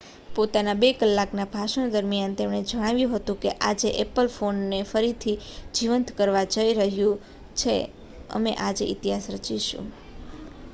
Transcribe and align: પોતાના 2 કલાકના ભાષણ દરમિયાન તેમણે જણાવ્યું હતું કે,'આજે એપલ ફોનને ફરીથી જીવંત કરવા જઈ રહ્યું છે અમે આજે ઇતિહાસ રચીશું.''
પોતાના 0.35 0.73
2 0.77 0.87
કલાકના 1.01 1.43
ભાષણ 1.51 1.91
દરમિયાન 1.91 2.33
તેમણે 2.39 2.61
જણાવ્યું 2.63 3.13
હતું 3.15 3.37
કે,'આજે 3.43 3.91
એપલ 4.05 4.31
ફોનને 4.37 4.81
ફરીથી 4.89 5.37
જીવંત 5.75 6.15
કરવા 6.17 6.43
જઈ 6.51 6.67
રહ્યું 6.75 7.23
છે 7.57 7.79
અમે 8.33 8.59
આજે 8.63 8.91
ઇતિહાસ 8.91 9.33
રચીશું.'' 9.33 9.89